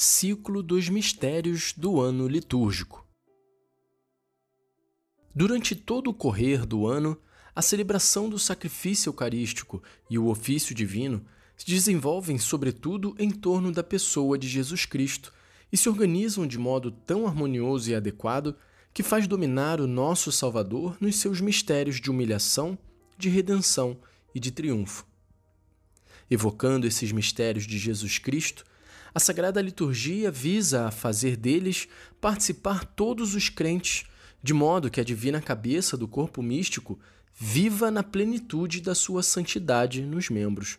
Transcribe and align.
Ciclo 0.00 0.62
dos 0.62 0.88
Mistérios 0.88 1.74
do 1.76 2.00
Ano 2.00 2.28
Litúrgico. 2.28 3.04
Durante 5.34 5.74
todo 5.74 6.08
o 6.08 6.14
correr 6.14 6.64
do 6.64 6.86
ano, 6.86 7.20
a 7.52 7.60
celebração 7.60 8.28
do 8.28 8.38
sacrifício 8.38 9.10
eucarístico 9.10 9.82
e 10.08 10.16
o 10.16 10.28
ofício 10.28 10.72
divino 10.72 11.26
se 11.56 11.66
desenvolvem, 11.66 12.38
sobretudo, 12.38 13.16
em 13.18 13.28
torno 13.28 13.72
da 13.72 13.82
pessoa 13.82 14.38
de 14.38 14.46
Jesus 14.46 14.86
Cristo 14.86 15.34
e 15.72 15.76
se 15.76 15.88
organizam 15.88 16.46
de 16.46 16.60
modo 16.60 16.92
tão 16.92 17.26
harmonioso 17.26 17.90
e 17.90 17.94
adequado 17.96 18.54
que 18.94 19.02
faz 19.02 19.26
dominar 19.26 19.80
o 19.80 19.88
nosso 19.88 20.30
Salvador 20.30 20.96
nos 21.00 21.16
seus 21.16 21.40
mistérios 21.40 22.00
de 22.00 22.08
humilhação, 22.08 22.78
de 23.18 23.28
redenção 23.28 23.98
e 24.32 24.38
de 24.38 24.52
triunfo. 24.52 25.04
Evocando 26.30 26.86
esses 26.86 27.10
mistérios 27.10 27.66
de 27.66 27.76
Jesus 27.76 28.18
Cristo, 28.18 28.64
a 29.14 29.20
Sagrada 29.20 29.60
Liturgia 29.60 30.30
visa 30.30 30.90
fazer 30.90 31.36
deles 31.36 31.88
participar 32.20 32.84
todos 32.84 33.34
os 33.34 33.48
crentes, 33.48 34.04
de 34.42 34.52
modo 34.52 34.90
que 34.90 35.00
a 35.00 35.04
divina 35.04 35.40
cabeça 35.40 35.96
do 35.96 36.06
corpo 36.06 36.42
místico 36.42 36.98
viva 37.34 37.90
na 37.90 38.02
plenitude 38.02 38.80
da 38.80 38.94
sua 38.94 39.22
santidade 39.22 40.02
nos 40.02 40.28
membros. 40.28 40.78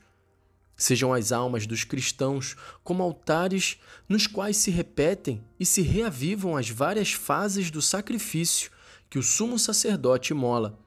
Sejam 0.75 1.13
as 1.13 1.31
almas 1.31 1.67
dos 1.67 1.83
cristãos 1.83 2.55
como 2.83 3.03
altares 3.03 3.77
nos 4.07 4.27
quais 4.27 4.57
se 4.57 4.71
repetem 4.71 5.43
e 5.59 5.65
se 5.65 5.81
reavivam 5.81 6.55
as 6.55 6.69
várias 6.69 7.11
fases 7.11 7.69
do 7.69 7.81
sacrifício 7.81 8.71
que 9.09 9.19
o 9.19 9.23
sumo 9.23 9.59
sacerdote 9.59 10.33
mola, 10.33 10.79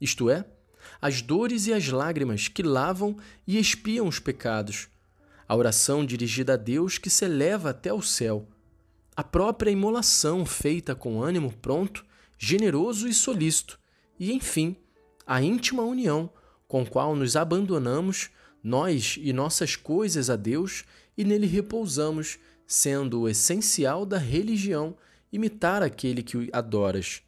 isto 0.00 0.28
é, 0.28 0.44
as 1.00 1.22
dores 1.22 1.66
e 1.66 1.72
as 1.72 1.88
lágrimas 1.88 2.48
que 2.48 2.62
lavam 2.62 3.16
e 3.46 3.58
expiam 3.58 4.06
os 4.06 4.18
pecados, 4.18 4.88
a 5.48 5.56
oração 5.56 6.04
dirigida 6.04 6.52
a 6.52 6.56
Deus 6.56 6.98
que 6.98 7.08
se 7.08 7.24
eleva 7.24 7.70
até 7.70 7.92
o 7.92 8.02
céu, 8.02 8.46
a 9.16 9.24
própria 9.24 9.70
imolação 9.70 10.44
feita 10.44 10.94
com 10.94 11.22
ânimo 11.22 11.52
pronto, 11.52 12.04
generoso 12.36 13.08
e 13.08 13.14
solícito, 13.14 13.80
e, 14.20 14.32
enfim, 14.32 14.76
a 15.26 15.42
íntima 15.42 15.82
união 15.82 16.30
com 16.68 16.84
qual 16.84 17.16
nos 17.16 17.34
abandonamos, 17.34 18.30
nós 18.62 19.18
e 19.18 19.32
nossas 19.32 19.74
coisas 19.74 20.28
a 20.28 20.36
Deus, 20.36 20.84
e 21.16 21.24
nele 21.24 21.46
repousamos, 21.46 22.38
sendo 22.66 23.22
o 23.22 23.28
essencial 23.28 24.04
da 24.04 24.18
religião 24.18 24.94
imitar 25.32 25.82
aquele 25.82 26.22
que 26.22 26.50
adoras. 26.52 27.22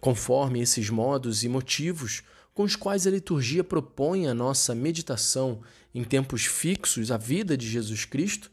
Conforme 0.00 0.60
esses 0.60 0.90
modos 0.90 1.44
e 1.44 1.48
motivos, 1.48 2.22
com 2.60 2.64
os 2.64 2.76
quais 2.76 3.06
a 3.06 3.10
liturgia 3.10 3.64
propõe 3.64 4.26
a 4.26 4.34
nossa 4.34 4.74
meditação 4.74 5.62
em 5.94 6.04
tempos 6.04 6.44
fixos 6.44 7.10
à 7.10 7.16
vida 7.16 7.56
de 7.56 7.66
Jesus 7.66 8.04
Cristo, 8.04 8.50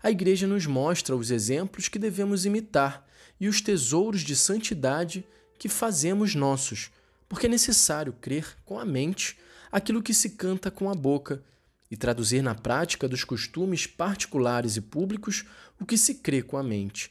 a 0.00 0.12
Igreja 0.12 0.46
nos 0.46 0.64
mostra 0.64 1.16
os 1.16 1.32
exemplos 1.32 1.88
que 1.88 1.98
devemos 1.98 2.46
imitar 2.46 3.04
e 3.40 3.48
os 3.48 3.60
tesouros 3.60 4.20
de 4.20 4.36
santidade 4.36 5.26
que 5.58 5.68
fazemos 5.68 6.36
nossos, 6.36 6.92
porque 7.28 7.46
é 7.46 7.48
necessário 7.48 8.12
crer 8.20 8.46
com 8.64 8.78
a 8.78 8.84
mente 8.84 9.36
aquilo 9.72 10.04
que 10.04 10.14
se 10.14 10.30
canta 10.30 10.70
com 10.70 10.88
a 10.88 10.94
boca 10.94 11.42
e 11.90 11.96
traduzir 11.96 12.42
na 12.42 12.54
prática 12.54 13.08
dos 13.08 13.24
costumes 13.24 13.88
particulares 13.88 14.76
e 14.76 14.80
públicos 14.80 15.44
o 15.80 15.84
que 15.84 15.98
se 15.98 16.14
crê 16.14 16.42
com 16.42 16.56
a 16.56 16.62
mente. 16.62 17.10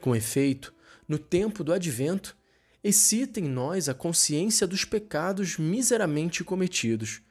Com 0.00 0.16
efeito, 0.16 0.72
no 1.06 1.18
tempo 1.18 1.62
do 1.62 1.70
advento, 1.70 2.34
excita 2.84 3.40
em 3.40 3.48
nós 3.48 3.88
a 3.88 3.94
consciência 3.94 4.66
dos 4.66 4.84
pecados 4.84 5.56
miseramente 5.56 6.44
cometidos 6.44 7.22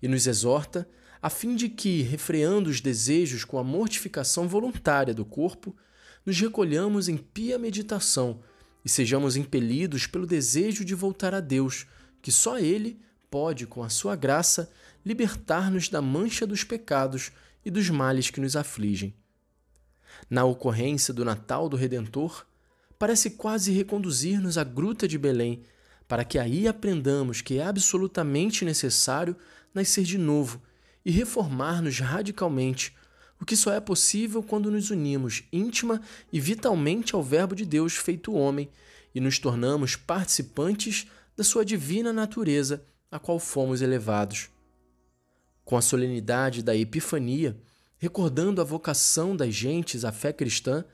e 0.00 0.06
nos 0.06 0.28
exorta 0.28 0.88
a 1.20 1.28
fim 1.28 1.56
de 1.56 1.68
que, 1.68 2.00
refreando 2.02 2.70
os 2.70 2.80
desejos 2.80 3.44
com 3.44 3.58
a 3.58 3.64
mortificação 3.64 4.46
voluntária 4.46 5.12
do 5.12 5.24
corpo, 5.24 5.76
nos 6.24 6.40
recolhamos 6.40 7.08
em 7.08 7.16
pia 7.16 7.58
meditação 7.58 8.40
e 8.84 8.88
sejamos 8.88 9.36
impelidos 9.36 10.06
pelo 10.06 10.26
desejo 10.26 10.84
de 10.84 10.94
voltar 10.94 11.34
a 11.34 11.40
Deus, 11.40 11.86
que 12.22 12.30
só 12.30 12.58
Ele 12.58 13.00
pode, 13.28 13.66
com 13.66 13.82
a 13.82 13.88
sua 13.88 14.14
graça, 14.14 14.70
libertar-nos 15.04 15.88
da 15.88 16.00
mancha 16.00 16.46
dos 16.46 16.62
pecados 16.62 17.32
e 17.64 17.70
dos 17.70 17.90
males 17.90 18.30
que 18.30 18.40
nos 18.40 18.54
afligem. 18.54 19.14
Na 20.28 20.44
ocorrência 20.44 21.12
do 21.12 21.24
Natal 21.24 21.68
do 21.68 21.76
Redentor, 21.76 22.46
parece 23.00 23.30
quase 23.30 23.72
reconduzir-nos 23.72 24.58
à 24.58 24.62
Gruta 24.62 25.08
de 25.08 25.16
Belém, 25.16 25.62
para 26.06 26.22
que 26.22 26.38
aí 26.38 26.68
aprendamos 26.68 27.40
que 27.40 27.58
é 27.58 27.64
absolutamente 27.64 28.62
necessário 28.62 29.34
nascer 29.72 30.04
de 30.04 30.18
novo 30.18 30.60
e 31.02 31.10
reformar-nos 31.10 31.98
radicalmente, 31.98 32.94
o 33.40 33.46
que 33.46 33.56
só 33.56 33.72
é 33.72 33.80
possível 33.80 34.42
quando 34.42 34.70
nos 34.70 34.90
unimos 34.90 35.44
íntima 35.50 36.02
e 36.30 36.38
vitalmente 36.38 37.14
ao 37.14 37.22
Verbo 37.22 37.56
de 37.56 37.64
Deus 37.64 37.96
feito 37.96 38.34
homem 38.34 38.68
e 39.14 39.20
nos 39.20 39.38
tornamos 39.38 39.96
participantes 39.96 41.06
da 41.34 41.42
sua 41.42 41.64
divina 41.64 42.12
natureza, 42.12 42.84
a 43.10 43.18
qual 43.18 43.38
fomos 43.38 43.80
elevados. 43.80 44.50
Com 45.64 45.74
a 45.74 45.80
solenidade 45.80 46.62
da 46.62 46.76
Epifania, 46.76 47.56
recordando 47.96 48.60
a 48.60 48.64
vocação 48.64 49.34
das 49.34 49.54
gentes 49.54 50.04
à 50.04 50.12
fé 50.12 50.34
cristã, 50.34 50.84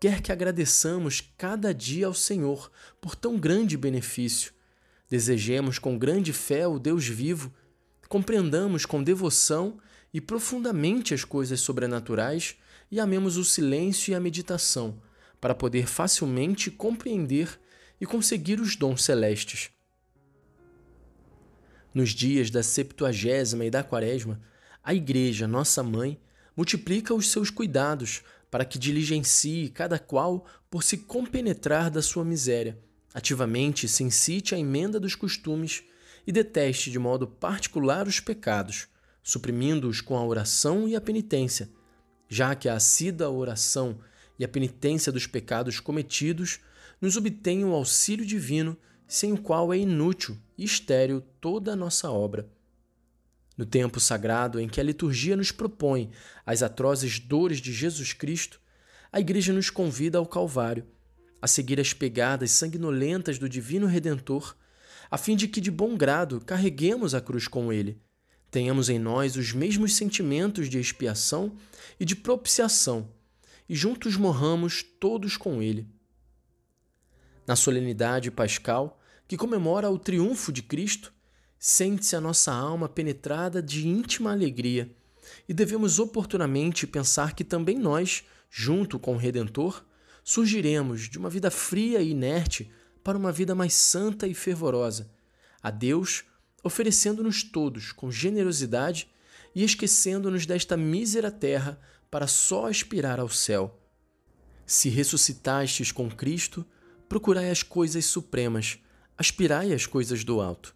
quer 0.00 0.20
que 0.20 0.30
agradeçamos 0.30 1.20
cada 1.36 1.72
dia 1.72 2.06
ao 2.06 2.14
Senhor 2.14 2.70
por 3.00 3.14
tão 3.14 3.38
grande 3.38 3.76
benefício, 3.76 4.52
desejemos 5.08 5.78
com 5.78 5.98
grande 5.98 6.32
fé 6.32 6.66
o 6.66 6.78
Deus 6.78 7.06
vivo, 7.06 7.52
compreendamos 8.08 8.84
com 8.84 9.02
devoção 9.02 9.78
e 10.12 10.20
profundamente 10.20 11.14
as 11.14 11.24
coisas 11.24 11.60
sobrenaturais 11.60 12.56
e 12.90 13.00
amemos 13.00 13.36
o 13.36 13.44
silêncio 13.44 14.12
e 14.12 14.14
a 14.14 14.20
meditação, 14.20 15.00
para 15.40 15.54
poder 15.54 15.86
facilmente 15.86 16.70
compreender 16.70 17.58
e 18.00 18.06
conseguir 18.06 18.60
os 18.60 18.76
dons 18.76 19.02
celestes. 19.02 19.70
Nos 21.92 22.10
dias 22.10 22.50
da 22.50 22.62
Septuagésima 22.62 23.64
e 23.64 23.70
da 23.70 23.82
Quaresma, 23.82 24.40
a 24.84 24.94
Igreja, 24.94 25.48
nossa 25.48 25.82
mãe, 25.82 26.20
multiplica 26.56 27.14
os 27.14 27.30
seus 27.30 27.50
cuidados 27.50 28.22
para 28.50 28.64
que 28.64 28.78
diligencie 28.78 29.68
cada 29.68 29.98
qual 29.98 30.46
por 30.70 30.82
se 30.82 30.98
compenetrar 30.98 31.90
da 31.90 32.02
sua 32.02 32.24
miséria, 32.24 32.78
ativamente 33.12 33.88
se 33.88 34.02
incite 34.02 34.54
à 34.54 34.58
emenda 34.58 35.00
dos 35.00 35.14
costumes 35.14 35.82
e 36.26 36.32
deteste 36.32 36.90
de 36.90 36.98
modo 36.98 37.26
particular 37.26 38.06
os 38.06 38.20
pecados, 38.20 38.88
suprimindo-os 39.22 40.00
com 40.00 40.16
a 40.16 40.24
oração 40.24 40.88
e 40.88 40.94
a 40.96 41.00
penitência, 41.00 41.70
já 42.28 42.54
que 42.54 42.68
a 42.68 42.74
assídua 42.74 43.30
oração 43.30 43.98
e 44.38 44.44
a 44.44 44.48
penitência 44.48 45.10
dos 45.10 45.26
pecados 45.26 45.80
cometidos 45.80 46.60
nos 47.00 47.16
obtêm 47.16 47.64
o 47.64 47.72
auxílio 47.72 48.26
divino, 48.26 48.76
sem 49.06 49.32
o 49.32 49.38
qual 49.38 49.72
é 49.72 49.78
inútil 49.78 50.36
e 50.58 50.64
estéril 50.64 51.22
toda 51.40 51.72
a 51.72 51.76
nossa 51.76 52.10
obra. 52.10 52.48
No 53.56 53.64
tempo 53.64 53.98
sagrado 53.98 54.60
em 54.60 54.68
que 54.68 54.80
a 54.80 54.84
liturgia 54.84 55.36
nos 55.36 55.50
propõe 55.50 56.10
as 56.44 56.62
atrozes 56.62 57.18
dores 57.18 57.58
de 57.58 57.72
Jesus 57.72 58.12
Cristo, 58.12 58.60
a 59.10 59.18
Igreja 59.18 59.52
nos 59.52 59.70
convida 59.70 60.18
ao 60.18 60.26
Calvário, 60.26 60.86
a 61.40 61.46
seguir 61.46 61.80
as 61.80 61.92
pegadas 61.92 62.50
sanguinolentas 62.50 63.38
do 63.38 63.48
Divino 63.48 63.86
Redentor, 63.86 64.54
a 65.10 65.16
fim 65.16 65.36
de 65.36 65.48
que 65.48 65.60
de 65.60 65.70
bom 65.70 65.96
grado 65.96 66.40
carreguemos 66.40 67.14
a 67.14 67.20
cruz 67.20 67.48
com 67.48 67.72
ele, 67.72 68.00
tenhamos 68.50 68.88
em 68.88 68.98
nós 68.98 69.36
os 69.36 69.52
mesmos 69.52 69.94
sentimentos 69.94 70.68
de 70.68 70.78
expiação 70.78 71.56
e 71.98 72.04
de 72.04 72.16
propiciação, 72.16 73.10
e 73.68 73.74
juntos 73.74 74.16
morramos 74.16 74.82
todos 74.82 75.36
com 75.36 75.62
ele. 75.62 75.86
Na 77.46 77.56
solenidade 77.56 78.30
pascal, 78.30 79.00
que 79.28 79.36
comemora 79.36 79.90
o 79.90 79.98
triunfo 79.98 80.52
de 80.52 80.62
Cristo, 80.62 81.12
Sente-se 81.58 82.14
a 82.14 82.20
nossa 82.20 82.52
alma 82.52 82.88
penetrada 82.88 83.62
de 83.62 83.86
íntima 83.86 84.32
alegria, 84.32 84.94
e 85.48 85.54
devemos 85.54 85.98
oportunamente 85.98 86.86
pensar 86.86 87.34
que 87.34 87.44
também 87.44 87.78
nós, 87.78 88.24
junto 88.50 88.98
com 88.98 89.14
o 89.14 89.18
Redentor, 89.18 89.84
surgiremos 90.22 91.08
de 91.08 91.18
uma 91.18 91.30
vida 91.30 91.50
fria 91.50 92.00
e 92.00 92.10
inerte 92.10 92.70
para 93.02 93.18
uma 93.18 93.32
vida 93.32 93.54
mais 93.54 93.74
santa 93.74 94.26
e 94.26 94.34
fervorosa, 94.34 95.10
a 95.62 95.70
Deus 95.70 96.24
oferecendo-nos 96.62 97.42
todos 97.42 97.92
com 97.92 98.10
generosidade 98.10 99.08
e 99.54 99.62
esquecendo-nos 99.62 100.44
desta 100.44 100.76
mísera 100.76 101.30
terra 101.30 101.80
para 102.10 102.26
só 102.26 102.66
aspirar 102.66 103.20
ao 103.20 103.28
céu. 103.28 103.80
Se 104.66 104.88
ressuscitastes 104.88 105.92
com 105.92 106.10
Cristo, 106.10 106.66
procurai 107.08 107.50
as 107.50 107.62
coisas 107.62 108.04
supremas, 108.04 108.78
aspirai 109.16 109.72
às 109.72 109.86
coisas 109.86 110.24
do 110.24 110.40
alto. 110.40 110.75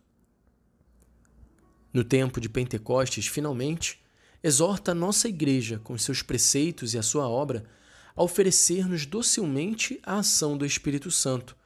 No 1.92 2.04
tempo 2.04 2.40
de 2.40 2.48
Pentecostes, 2.48 3.26
finalmente, 3.26 4.00
exorta 4.42 4.92
a 4.92 4.94
nossa 4.94 5.28
Igreja, 5.28 5.81
com 5.82 5.98
seus 5.98 6.22
preceitos 6.22 6.94
e 6.94 6.98
a 6.98 7.02
sua 7.02 7.28
obra, 7.28 7.64
a 8.14 8.22
oferecer-nos 8.22 9.06
docilmente 9.06 10.00
a 10.02 10.19
ação 10.19 10.56
do 10.56 10.64
Espírito 10.64 11.10
Santo, 11.10 11.56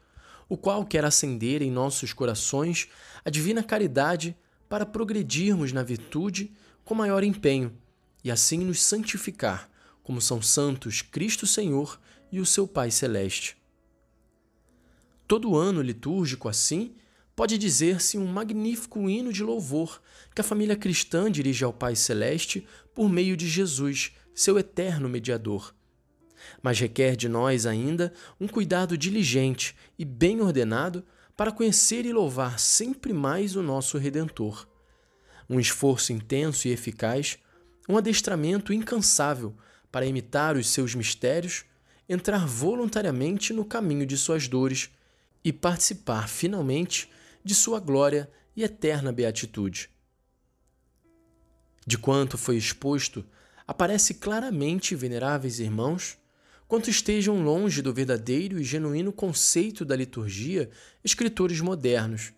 o 0.48 0.56
qual 0.56 0.84
quer 0.84 1.04
acender 1.04 1.62
em 1.62 1.70
nossos 1.70 2.12
corações 2.12 2.88
a 3.24 3.30
divina 3.30 3.62
caridade 3.62 4.36
para 4.68 4.86
progredirmos 4.86 5.72
na 5.72 5.82
virtude 5.82 6.52
com 6.84 6.94
maior 6.94 7.22
empenho 7.22 7.76
e 8.22 8.30
assim 8.30 8.58
nos 8.58 8.82
santificar, 8.82 9.70
como 10.02 10.20
são 10.20 10.40
santos 10.40 11.02
Cristo 11.02 11.46
Senhor 11.46 12.00
e 12.32 12.40
o 12.40 12.46
seu 12.46 12.66
Pai 12.66 12.90
Celeste. 12.90 13.56
Todo 15.26 15.56
ano 15.56 15.80
litúrgico, 15.80 16.48
assim, 16.48 16.94
pode 17.36 17.58
dizer-se 17.58 18.16
um 18.16 18.26
magnífico 18.26 19.08
hino 19.08 19.32
de 19.32 19.42
louvor 19.42 20.00
que 20.34 20.40
a 20.40 20.44
família 20.44 20.76
cristã 20.76 21.30
dirige 21.30 21.64
ao 21.64 21.72
Pai 21.72 21.96
Celeste 21.96 22.66
por 22.94 23.08
meio 23.08 23.36
de 23.36 23.48
Jesus, 23.48 24.12
seu 24.34 24.58
eterno 24.58 25.08
mediador. 25.08 25.74
Mas 26.62 26.78
requer 26.78 27.16
de 27.16 27.28
nós 27.28 27.66
ainda 27.66 28.12
um 28.40 28.46
cuidado 28.46 28.96
diligente 28.96 29.74
e 29.98 30.04
bem 30.04 30.40
ordenado 30.40 31.04
para 31.36 31.50
conhecer 31.50 32.06
e 32.06 32.12
louvar 32.12 32.58
sempre 32.58 33.12
mais 33.12 33.56
o 33.56 33.62
nosso 33.62 33.98
Redentor. 33.98 34.68
Um 35.48 35.58
esforço 35.58 36.12
intenso 36.12 36.68
e 36.68 36.70
eficaz, 36.70 37.38
um 37.88 37.96
adestramento 37.96 38.72
incansável 38.72 39.54
para 39.90 40.06
imitar 40.06 40.56
os 40.56 40.68
seus 40.68 40.94
mistérios, 40.94 41.64
entrar 42.08 42.46
voluntariamente 42.46 43.52
no 43.52 43.64
caminho 43.64 44.06
de 44.06 44.16
suas 44.16 44.48
dores 44.48 44.90
e 45.44 45.52
participar 45.52 46.28
finalmente 46.28 47.08
de 47.44 47.54
sua 47.54 47.78
glória 47.78 48.30
e 48.56 48.64
eterna 48.64 49.12
beatitude. 49.12 49.90
De 51.86 51.98
quanto 51.98 52.38
foi 52.38 52.56
exposto, 52.56 53.24
aparece 53.66 54.14
claramente, 54.14 54.96
veneráveis 54.96 55.60
irmãos, 55.60 56.16
quanto 56.66 56.88
estejam 56.88 57.42
longe 57.42 57.82
do 57.82 57.92
verdadeiro 57.92 58.58
e 58.58 58.64
genuíno 58.64 59.12
conceito 59.12 59.84
da 59.84 59.94
liturgia 59.94 60.70
escritores 61.04 61.60
modernos, 61.60 62.32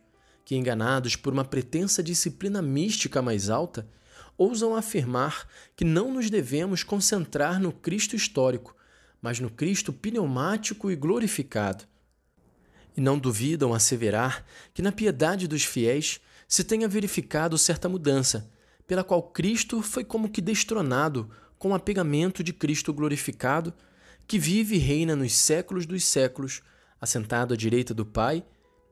que, 0.44 0.56
enganados 0.56 1.14
por 1.14 1.32
uma 1.32 1.44
pretensa 1.44 2.02
disciplina 2.02 2.60
mística 2.60 3.22
mais 3.22 3.48
alta, 3.48 3.88
ousam 4.36 4.74
afirmar 4.74 5.48
que 5.76 5.84
não 5.84 6.12
nos 6.12 6.28
devemos 6.28 6.82
concentrar 6.82 7.60
no 7.60 7.72
Cristo 7.72 8.16
histórico, 8.16 8.76
mas 9.22 9.40
no 9.40 9.50
Cristo 9.50 9.92
pneumático 9.92 10.90
e 10.90 10.96
glorificado, 10.96 11.84
e 12.96 13.00
não 13.00 13.18
duvidam 13.18 13.74
asseverar 13.74 14.44
que 14.72 14.82
na 14.82 14.90
piedade 14.90 15.46
dos 15.46 15.64
fiéis 15.64 16.20
se 16.48 16.64
tenha 16.64 16.88
verificado 16.88 17.58
certa 17.58 17.88
mudança, 17.88 18.50
pela 18.86 19.04
qual 19.04 19.22
Cristo 19.22 19.82
foi 19.82 20.04
como 20.04 20.28
que 20.28 20.40
destronado 20.40 21.28
com 21.58 21.70
o 21.70 21.74
apegamento 21.74 22.42
de 22.42 22.52
Cristo 22.52 22.92
glorificado, 22.92 23.74
que 24.26 24.38
vive 24.38 24.76
e 24.76 24.78
reina 24.78 25.16
nos 25.16 25.32
séculos 25.32 25.86
dos 25.86 26.04
séculos, 26.04 26.62
assentado 27.00 27.54
à 27.54 27.56
direita 27.56 27.92
do 27.92 28.06
Pai, 28.06 28.44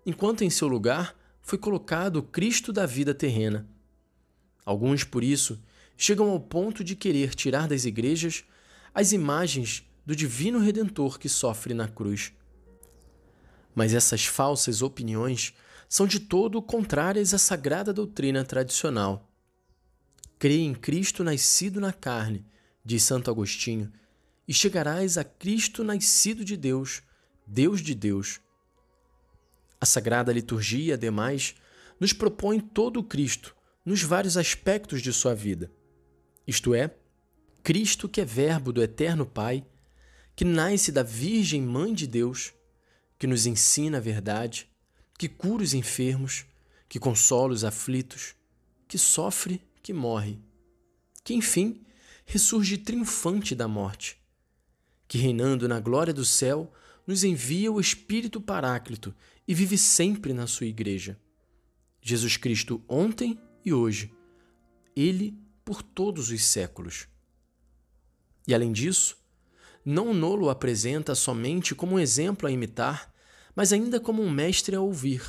enquanto 0.05 0.43
em 0.43 0.51
seu 0.51 0.69
lugar 0.69 1.17
foi 1.43 1.59
colocado 1.59 2.17
o 2.17 2.23
Cristo 2.23 2.73
da 2.73 2.87
vida 2.87 3.15
terrena. 3.15 3.67
Alguns, 4.65 5.05
por 5.05 5.23
isso, 5.23 5.61
chegam 5.97 6.31
ao 6.31 6.41
ponto 6.41 6.83
de 6.83 6.97
querer 6.97 7.35
tirar 7.35 7.69
das 7.69 7.85
igrejas 7.85 8.45
as 8.95 9.13
imagens 9.13 9.85
do 10.07 10.15
divino 10.15 10.59
redentor 10.59 11.19
que 11.19 11.29
sofre 11.29 11.75
na 11.75 11.89
cruz. 11.89 12.33
Mas 13.75 13.93
essas 13.93 14.25
falsas 14.25 14.83
opiniões 14.83 15.55
são 15.89 16.07
de 16.07 16.21
todo 16.21 16.63
contrárias 16.63 17.35
à 17.35 17.39
sagrada 17.39 17.93
doutrina 17.93 18.45
tradicional. 18.45 19.31
Crê 20.39 20.59
em 20.59 20.75
Cristo 20.75 21.25
nascido 21.25 21.81
na 21.81 21.93
carne, 21.93 22.45
diz 22.85 23.03
Santo 23.03 23.31
Agostinho, 23.31 23.93
e 24.47 24.53
chegarás 24.53 25.17
a 25.17 25.25
Cristo 25.25 25.83
nascido 25.83 26.45
de 26.45 26.57
Deus, 26.57 27.03
Deus 27.47 27.81
de 27.81 27.95
Deus. 27.95 28.41
A 29.81 29.87
Sagrada 29.87 30.33
Liturgia, 30.33 30.95
ademais, 30.95 31.55
nos 31.99 32.13
propõe 32.13 32.61
todo 32.61 33.01
o 33.01 33.05
Cristo 33.05 33.55
nos 33.85 34.03
vários 34.03 34.37
aspectos 34.37 35.03
de 35.03 35.13
sua 35.13 35.35
vida. 35.35 35.71
Isto 36.47 36.75
é, 36.75 36.95
Cristo 37.63 38.09
que 38.09 38.21
é 38.21 38.25
Verbo 38.25 38.73
do 38.73 38.83
Eterno 38.83 39.27
Pai, 39.27 39.65
que 40.35 40.45
nasce 40.45 40.91
da 40.91 41.03
Virgem 41.03 41.63
Mãe 41.63 41.95
de 41.95 42.07
Deus, 42.07 42.53
que 43.25 43.29
nos 43.29 43.47
ensina 43.47 43.97
a 43.97 44.01
verdade, 44.03 44.69
que 45.17 45.31
cura 45.31 45.63
os 45.63 45.73
enfermos, 45.73 46.45
que 46.87 46.99
consola 46.99 47.55
os 47.55 47.65
aflitos, 47.65 48.35
que 48.87 48.99
sofre, 48.99 49.63
que 49.83 49.95
morre, 49.95 50.39
que 51.25 51.33
enfim 51.33 51.87
ressurge 52.27 52.77
triunfante 52.77 53.55
da 53.55 53.67
morte, 53.67 54.23
que 55.09 55.17
reinando 55.17 55.67
na 55.67 55.81
glória 55.81 56.13
do 56.13 56.23
céu 56.23 56.71
nos 57.07 57.25
envia 57.25 57.73
o 57.73 57.81
Espírito 57.81 58.43
Paráclito 58.43 59.15
e 59.49 59.55
vive 59.55 59.79
sempre 59.79 60.35
na 60.35 60.47
sua 60.47 60.67
igreja. 60.67 61.19
Jesus 62.03 62.37
Cristo 62.37 62.85
ontem 62.87 63.41
e 63.65 63.73
hoje, 63.73 64.13
ele 64.95 65.35
por 65.65 65.83
todos 65.83 66.29
os 66.29 66.45
séculos. 66.45 67.09
E 68.47 68.55
além 68.55 68.71
disso, 68.71 69.17
não 69.83 70.13
Nolo 70.13 70.51
apresenta 70.51 71.15
somente 71.15 71.75
como 71.75 71.95
um 71.95 71.99
exemplo 71.99 72.47
a 72.47 72.53
imitar, 72.53 73.14
mas 73.55 73.73
ainda 73.73 74.01
como 74.01 74.23
um 74.23 74.31
mestre 74.31 74.75
a 74.75 74.81
ouvir, 74.81 75.23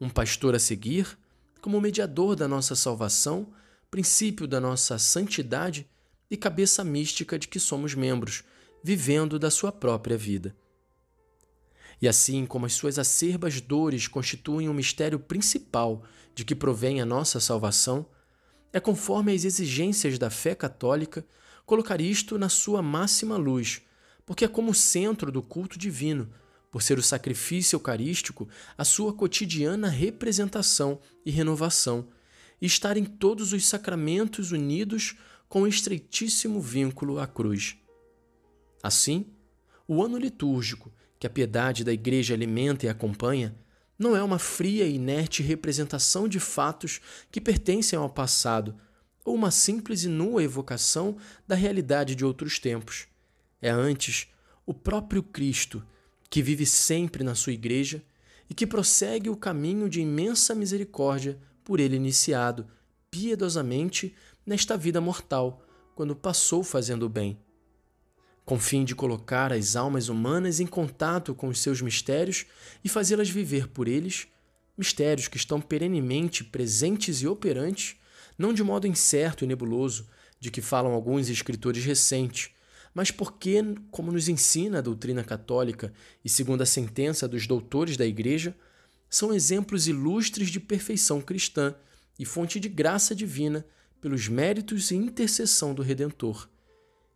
um 0.00 0.08
pastor 0.08 0.54
a 0.54 0.58
seguir, 0.58 1.18
como 1.60 1.80
mediador 1.80 2.34
da 2.34 2.48
nossa 2.48 2.74
salvação, 2.74 3.52
princípio 3.90 4.46
da 4.46 4.60
nossa 4.60 4.98
santidade 4.98 5.88
e 6.30 6.36
cabeça 6.36 6.82
mística 6.82 7.38
de 7.38 7.48
que 7.48 7.60
somos 7.60 7.94
membros, 7.94 8.44
vivendo 8.82 9.38
da 9.38 9.50
sua 9.50 9.70
própria 9.70 10.16
vida. 10.16 10.56
E 12.00 12.08
assim 12.08 12.46
como 12.46 12.64
as 12.64 12.72
suas 12.72 12.98
acerbas 12.98 13.60
dores 13.60 14.08
constituem 14.08 14.68
o 14.68 14.70
um 14.70 14.74
mistério 14.74 15.18
principal 15.18 16.02
de 16.34 16.44
que 16.44 16.54
provém 16.54 17.00
a 17.00 17.04
nossa 17.04 17.40
salvação, 17.40 18.06
é 18.72 18.80
conforme 18.80 19.32
as 19.34 19.44
exigências 19.44 20.18
da 20.18 20.30
fé 20.30 20.54
católica 20.54 21.26
colocar 21.66 22.00
isto 22.00 22.38
na 22.38 22.48
sua 22.48 22.80
máxima 22.80 23.36
luz, 23.36 23.82
porque 24.24 24.44
é 24.44 24.48
como 24.48 24.72
centro 24.72 25.30
do 25.30 25.42
culto 25.42 25.78
divino, 25.78 26.32
por 26.70 26.82
ser 26.82 26.98
o 26.98 27.02
sacrifício 27.02 27.76
eucarístico 27.76 28.48
a 28.78 28.84
sua 28.84 29.12
cotidiana 29.12 29.88
representação 29.88 31.00
e 31.24 31.30
renovação, 31.30 32.08
e 32.60 32.66
estar 32.66 32.96
em 32.96 33.04
todos 33.04 33.52
os 33.52 33.66
sacramentos 33.66 34.52
unidos 34.52 35.16
com 35.48 35.62
o 35.62 35.66
estreitíssimo 35.66 36.60
vínculo 36.60 37.18
à 37.18 37.26
cruz. 37.26 37.76
Assim, 38.82 39.26
o 39.88 40.02
ano 40.02 40.18
litúrgico, 40.18 40.92
que 41.18 41.26
a 41.26 41.30
piedade 41.30 41.82
da 41.82 41.92
Igreja 41.92 42.34
alimenta 42.34 42.86
e 42.86 42.88
acompanha, 42.88 43.54
não 43.98 44.16
é 44.16 44.22
uma 44.22 44.38
fria 44.38 44.86
e 44.86 44.94
inerte 44.94 45.42
representação 45.42 46.26
de 46.26 46.40
fatos 46.40 47.00
que 47.30 47.40
pertencem 47.40 47.98
ao 47.98 48.08
passado, 48.08 48.76
ou 49.24 49.34
uma 49.34 49.50
simples 49.50 50.04
e 50.04 50.08
nua 50.08 50.42
evocação 50.42 51.16
da 51.46 51.54
realidade 51.54 52.14
de 52.14 52.24
outros 52.24 52.58
tempos. 52.58 53.06
É 53.60 53.68
antes 53.68 54.28
o 54.64 54.72
próprio 54.72 55.22
Cristo, 55.22 55.84
que 56.30 56.40
vive 56.40 56.64
sempre 56.64 57.24
na 57.24 57.34
sua 57.34 57.52
igreja 57.52 58.02
e 58.48 58.54
que 58.54 58.66
prossegue 58.66 59.28
o 59.28 59.36
caminho 59.36 59.88
de 59.88 60.00
imensa 60.00 60.54
misericórdia 60.54 61.38
por 61.64 61.80
ele 61.80 61.96
iniciado, 61.96 62.66
piedosamente, 63.10 64.14
nesta 64.46 64.76
vida 64.76 65.00
mortal, 65.00 65.62
quando 65.94 66.16
passou 66.16 66.62
fazendo 66.62 67.04
o 67.04 67.08
bem. 67.08 67.38
Com 68.44 68.58
fim 68.58 68.84
de 68.84 68.94
colocar 68.94 69.52
as 69.52 69.76
almas 69.76 70.08
humanas 70.08 70.60
em 70.60 70.66
contato 70.66 71.34
com 71.34 71.48
os 71.48 71.60
seus 71.60 71.82
mistérios 71.82 72.46
e 72.82 72.88
fazê-las 72.88 73.28
viver 73.28 73.68
por 73.68 73.86
eles, 73.86 74.26
mistérios 74.78 75.28
que 75.28 75.36
estão 75.36 75.60
perenemente 75.60 76.42
presentes 76.42 77.20
e 77.22 77.28
operantes, 77.28 77.96
não 78.38 78.52
de 78.52 78.62
modo 78.64 78.86
incerto 78.86 79.44
e 79.44 79.46
nebuloso, 79.46 80.08
de 80.40 80.50
que 80.50 80.62
falam 80.62 80.92
alguns 80.92 81.28
escritores 81.28 81.84
recentes, 81.84 82.50
mas 82.94 83.10
porque, 83.10 83.62
como 83.90 84.10
nos 84.10 84.28
ensina 84.28 84.78
a 84.78 84.82
doutrina 84.82 85.22
católica 85.22 85.92
e 86.24 86.28
segundo 86.28 86.62
a 86.62 86.66
sentença 86.66 87.28
dos 87.28 87.46
doutores 87.46 87.96
da 87.96 88.06
Igreja, 88.06 88.56
são 89.08 89.32
exemplos 89.32 89.88
ilustres 89.88 90.50
de 90.50 90.60
perfeição 90.60 91.20
cristã 91.20 91.74
e 92.18 92.24
fonte 92.24 92.60
de 92.60 92.68
graça 92.68 93.14
divina 93.14 93.64
pelos 94.00 94.28
méritos 94.28 94.90
e 94.90 94.96
intercessão 94.96 95.74
do 95.74 95.82
Redentor, 95.82 96.48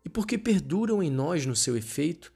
e 0.05 0.09
porque 0.09 0.37
perduram 0.37 1.03
em 1.03 1.11
nós 1.11 1.47
no 1.47 1.57
seu 1.57 1.77
efeito, 1.77 2.33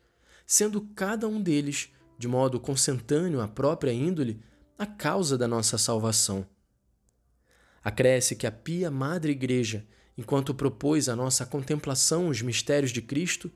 sendo 0.46 0.80
cada 0.94 1.28
um 1.28 1.40
deles, 1.40 1.90
de 2.18 2.26
modo 2.26 2.58
consentâneo 2.58 3.40
à 3.40 3.48
própria 3.48 3.92
índole, 3.92 4.40
a 4.78 4.86
causa 4.86 5.36
da 5.36 5.46
nossa 5.46 5.76
salvação. 5.76 6.46
Acresce 7.82 8.36
que 8.36 8.46
a 8.46 8.52
pia 8.52 8.90
Madre 8.90 9.32
Igreja 9.32 9.86
enquanto 10.18 10.52
propôs 10.52 11.08
a 11.08 11.14
nossa 11.14 11.46
contemplação 11.46 12.28
os 12.28 12.42
mistérios 12.42 12.90
de 12.90 13.00
Cristo, 13.00 13.48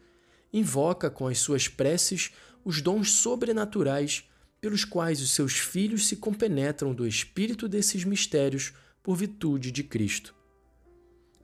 invoca 0.53 1.11
com 1.11 1.27
as 1.27 1.41
suas 1.41 1.67
preces 1.67 2.31
os 2.65 2.81
dons 2.81 3.11
sobrenaturais 3.11 4.31
pelos 4.61 4.85
quais 4.85 5.21
os 5.21 5.31
seus 5.31 5.55
filhos 5.55 6.07
se 6.07 6.17
compenetram 6.17 6.95
do 6.95 7.05
espírito 7.05 7.69
desses 7.69 8.05
mistérios 8.05 8.73
por 9.03 9.17
virtude 9.17 9.73
de 9.73 9.83
Cristo. 9.83 10.33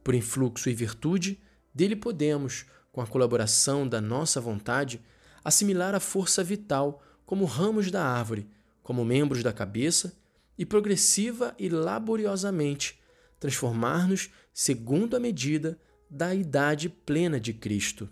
Por 0.05 0.15
influxo 0.15 0.71
e 0.71 0.75
virtude, 0.75 1.41
dele 1.75 1.97
podemos, 1.97 2.65
com 2.93 3.01
a 3.01 3.07
colaboração 3.07 3.89
da 3.89 4.01
nossa 4.01 4.41
vontade, 4.41 5.03
assimilar 5.43 5.97
a 5.97 6.01
força 6.01 6.45
vital 6.45 7.03
como 7.27 7.45
ramos 7.45 7.91
da 7.91 8.05
árvore, 8.05 8.49
como 8.85 9.05
membros 9.05 9.43
da 9.43 9.53
cabeça, 9.53 10.17
e 10.57 10.65
progressiva 10.65 11.55
e 11.59 11.69
laboriosamente 11.69 12.99
transformar-nos 13.39 14.31
segundo 14.53 15.17
a 15.17 15.21
medida 15.21 15.79
da 16.11 16.35
idade 16.35 16.89
plena 16.89 17.39
de 17.39 17.53
Cristo. 17.53 18.09